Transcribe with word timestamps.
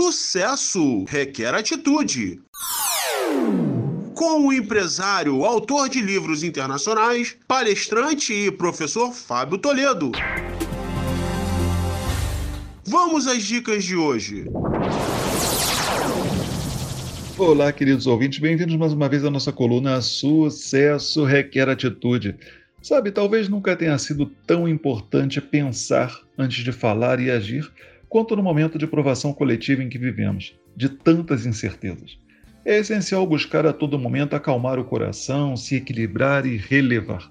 Sucesso 0.00 1.02
requer 1.08 1.52
atitude. 1.52 2.40
Com 4.14 4.46
o 4.46 4.52
empresário, 4.52 5.44
autor 5.44 5.88
de 5.88 6.00
livros 6.00 6.44
internacionais, 6.44 7.36
palestrante 7.48 8.32
e 8.32 8.48
professor 8.48 9.12
Fábio 9.12 9.58
Toledo. 9.58 10.12
Vamos 12.86 13.26
às 13.26 13.42
dicas 13.42 13.82
de 13.82 13.96
hoje. 13.96 14.44
Olá, 17.36 17.72
queridos 17.72 18.06
ouvintes, 18.06 18.38
bem-vindos 18.38 18.76
mais 18.76 18.92
uma 18.92 19.08
vez 19.08 19.24
à 19.24 19.30
nossa 19.30 19.50
coluna 19.50 20.00
Sucesso 20.00 21.24
Requer 21.24 21.68
Atitude. 21.68 22.36
Sabe, 22.80 23.10
talvez 23.10 23.48
nunca 23.48 23.74
tenha 23.74 23.98
sido 23.98 24.26
tão 24.46 24.68
importante 24.68 25.40
pensar 25.40 26.20
antes 26.38 26.62
de 26.62 26.70
falar 26.70 27.18
e 27.18 27.32
agir 27.32 27.68
quanto 28.08 28.34
no 28.34 28.42
momento 28.42 28.78
de 28.78 28.86
provação 28.86 29.32
coletiva 29.32 29.82
em 29.82 29.88
que 29.88 29.98
vivemos, 29.98 30.54
de 30.76 30.88
tantas 30.88 31.44
incertezas. 31.44 32.18
É 32.64 32.78
essencial 32.78 33.26
buscar 33.26 33.66
a 33.66 33.72
todo 33.72 33.98
momento 33.98 34.34
acalmar 34.34 34.78
o 34.78 34.84
coração, 34.84 35.56
se 35.56 35.76
equilibrar 35.76 36.46
e 36.46 36.56
relevar. 36.56 37.30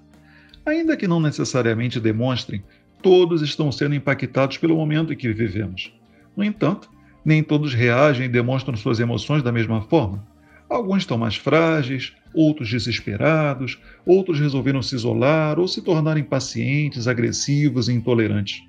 Ainda 0.64 0.96
que 0.96 1.08
não 1.08 1.20
necessariamente 1.20 2.00
demonstrem, 2.00 2.62
todos 3.02 3.42
estão 3.42 3.70
sendo 3.70 3.94
impactados 3.94 4.58
pelo 4.58 4.76
momento 4.76 5.12
em 5.12 5.16
que 5.16 5.32
vivemos. 5.32 5.92
No 6.36 6.44
entanto, 6.44 6.90
nem 7.24 7.42
todos 7.42 7.74
reagem 7.74 8.26
e 8.26 8.28
demonstram 8.28 8.76
suas 8.76 9.00
emoções 9.00 9.42
da 9.42 9.52
mesma 9.52 9.82
forma. 9.82 10.26
Alguns 10.68 10.98
estão 10.98 11.16
mais 11.16 11.36
frágeis, 11.36 12.12
outros 12.34 12.68
desesperados, 12.68 13.78
outros 14.04 14.38
resolveram 14.38 14.82
se 14.82 14.94
isolar 14.94 15.58
ou 15.58 15.66
se 15.66 15.80
tornar 15.80 16.18
impacientes, 16.18 17.08
agressivos 17.08 17.88
e 17.88 17.92
intolerantes. 17.92 18.62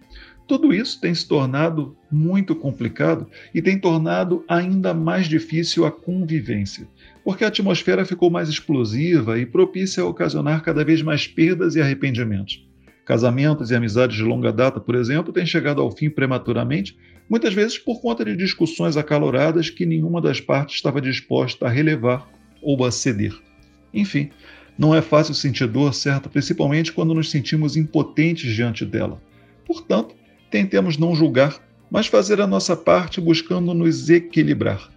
Tudo 0.49 0.73
isso 0.73 0.99
tem 0.99 1.13
se 1.13 1.27
tornado 1.27 1.95
muito 2.11 2.55
complicado 2.55 3.27
e 3.53 3.61
tem 3.61 3.77
tornado 3.77 4.43
ainda 4.47 4.95
mais 4.95 5.27
difícil 5.27 5.85
a 5.85 5.91
convivência, 5.91 6.87
porque 7.23 7.43
a 7.43 7.49
atmosfera 7.49 8.03
ficou 8.03 8.31
mais 8.31 8.49
explosiva 8.49 9.37
e 9.37 9.45
propícia 9.45 10.01
a 10.01 10.07
ocasionar 10.07 10.63
cada 10.63 10.83
vez 10.83 11.03
mais 11.03 11.27
perdas 11.27 11.75
e 11.75 11.81
arrependimentos. 11.81 12.67
Casamentos 13.05 13.69
e 13.69 13.75
amizades 13.75 14.17
de 14.17 14.23
longa 14.23 14.51
data, 14.51 14.79
por 14.79 14.95
exemplo, 14.95 15.31
têm 15.31 15.45
chegado 15.45 15.83
ao 15.83 15.91
fim 15.91 16.09
prematuramente, 16.09 16.97
muitas 17.29 17.53
vezes 17.53 17.77
por 17.77 18.01
conta 18.01 18.25
de 18.25 18.35
discussões 18.35 18.97
acaloradas 18.97 19.69
que 19.69 19.85
nenhuma 19.85 20.19
das 20.19 20.41
partes 20.41 20.77
estava 20.77 20.99
disposta 20.99 21.67
a 21.67 21.69
relevar 21.69 22.27
ou 22.59 22.83
a 22.83 22.89
ceder. 22.89 23.37
Enfim, 23.93 24.31
não 24.75 24.95
é 24.95 25.01
fácil 25.03 25.35
sentir 25.35 25.67
dor, 25.67 25.93
certo? 25.93 26.27
Principalmente 26.27 26.91
quando 26.91 27.13
nos 27.13 27.29
sentimos 27.29 27.77
impotentes 27.77 28.51
diante 28.51 28.83
dela. 28.83 29.21
Portanto, 29.63 30.17
tentemos 30.49 30.97
não 30.97 31.15
julgar, 31.15 31.59
mas 31.89 32.07
fazer 32.07 32.41
a 32.41 32.47
nossa 32.47 32.75
parte 32.75 33.19
buscando 33.19 33.73
nos 33.73 34.09
equilibrar. 34.09 34.89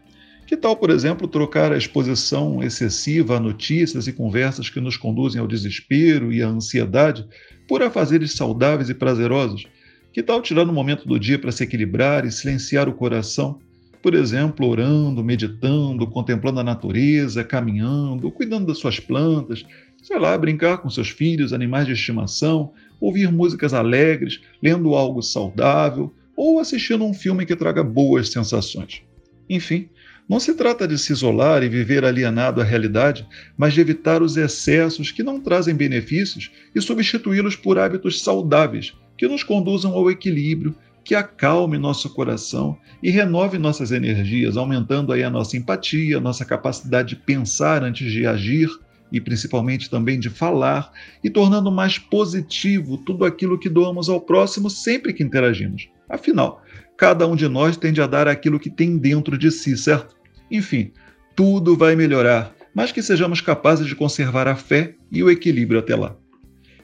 Que 0.47 0.57
tal, 0.57 0.77
por 0.77 0.91
exemplo, 0.91 1.27
trocar 1.27 1.73
a 1.73 1.79
exposição 1.79 2.63
excessiva 2.63 3.37
a 3.37 3.41
notícias 3.41 4.07
e 4.07 4.13
conversas 4.13 4.69
que 4.69 4.81
nos 4.81 4.97
conduzem 4.97 5.41
ao 5.41 5.47
desespero 5.47 6.33
e 6.33 6.43
à 6.43 6.49
ansiedade 6.49 7.27
por 7.67 7.83
afazeres 7.83 8.33
saudáveis 8.33 8.91
e 8.91 8.95
prazerosos? 8.95 9.67
Que 10.13 10.23
tal 10.23 10.43
tirar 10.43 10.69
um 10.69 10.73
momento 10.73 11.09
do 11.09 11.19
dia 11.19 11.39
para 11.39 11.51
se 11.53 11.65
equilibrar 11.65 12.27
e 12.27 12.31
silenciar 12.31 12.87
o 12.87 12.93
coração? 12.93 13.61
Por 14.03 14.15
exemplo, 14.15 14.67
orando, 14.67 15.25
meditando, 15.25 16.07
contemplando 16.07 16.61
a 16.61 16.65
natureza, 16.65 17.43
caminhando, 17.43 18.31
cuidando 18.31 18.67
das 18.67 18.79
suas 18.79 19.01
plantas, 19.01 19.65
sei 20.03 20.19
lá, 20.19 20.37
brincar 20.37 20.79
com 20.79 20.91
seus 20.91 21.09
filhos, 21.09 21.53
animais 21.53 21.87
de 21.87 21.93
estimação, 21.93 22.73
ouvir 23.01 23.31
músicas 23.31 23.73
alegres, 23.73 24.41
lendo 24.61 24.95
algo 24.95 25.23
saudável 25.23 26.13
ou 26.37 26.59
assistindo 26.59 27.05
um 27.05 27.15
filme 27.15 27.47
que 27.47 27.55
traga 27.55 27.85
boas 27.85 28.29
sensações. 28.31 29.03
Enfim, 29.49 29.89
não 30.29 30.41
se 30.41 30.55
trata 30.55 30.89
de 30.89 30.99
se 30.99 31.13
isolar 31.13 31.63
e 31.63 31.69
viver 31.69 32.05
alienado 32.05 32.61
à 32.61 32.65
realidade, 32.65 33.27
mas 33.57 33.75
de 33.75 33.81
evitar 33.81 34.23
os 34.23 34.37
excessos 34.37 35.13
que 35.13 35.23
não 35.23 35.41
trazem 35.41 35.75
benefícios 35.75 36.51
e 36.75 36.81
substituí-los 36.81 37.55
por 37.55 37.79
hábitos 37.79 38.23
saudáveis 38.23 38.93
que 39.17 39.29
nos 39.29 39.43
conduzam 39.43 39.93
ao 39.93 40.11
equilíbrio, 40.11 40.75
que 41.05 41.15
acalme 41.15 41.79
nosso 41.79 42.09
coração 42.11 42.79
e 43.03 43.11
renove 43.11 43.59
nossas 43.59 43.93
energias, 43.93 44.57
aumentando 44.57 45.13
aí 45.13 45.23
a 45.23 45.31
nossa 45.31 45.57
empatia, 45.57 46.17
a 46.17 46.21
nossa 46.21 46.45
capacidade 46.45 47.11
de 47.11 47.17
pensar 47.17 47.83
antes 47.85 48.11
de 48.11 48.27
agir 48.27 48.69
e 49.13 49.21
principalmente 49.21 49.91
também 49.91 50.19
de 50.19 50.31
falar 50.31 50.91
e 51.23 51.29
tornando 51.29 51.71
mais 51.71 51.99
positivo 51.99 52.97
tudo 52.97 53.25
aquilo 53.25 53.59
que 53.59 53.69
doamos 53.69 54.09
ao 54.09 54.21
próximo 54.21 54.71
sempre 54.71 55.13
que 55.13 55.23
interagimos. 55.23 55.89
Afinal, 56.09 56.63
cada 56.97 57.27
um 57.27 57.37
de 57.37 57.47
nós 57.47 57.77
tende 57.77 58.01
a 58.01 58.07
dar 58.07 58.27
aquilo 58.27 58.59
que 58.59 58.71
tem 58.71 58.97
dentro 58.97 59.37
de 59.37 59.51
si, 59.51 59.77
certo? 59.77 60.17
Enfim, 60.51 60.93
tudo 61.37 61.77
vai 61.77 61.95
melhorar, 61.95 62.55
mas 62.75 62.91
que 62.91 63.03
sejamos 63.03 63.43
capazes 63.43 63.87
de 63.87 63.95
conservar 63.95 64.49
a 64.49 64.57
fé 64.57 64.95
e 65.11 65.23
o 65.23 65.31
equilíbrio 65.31 65.81
até 65.81 65.95
lá. 65.95 66.17